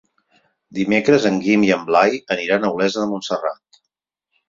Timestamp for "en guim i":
1.31-1.71